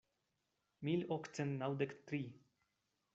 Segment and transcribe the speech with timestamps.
[0.87, 2.21] Mil okcent naŭdek tri.